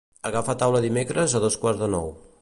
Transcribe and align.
Agafa 0.29 0.55
taula 0.63 0.81
dimecres 0.87 1.37
a 1.37 1.43
dos 1.45 1.59
quarts 1.65 1.85
de 1.87 1.95
nou. 1.99 2.11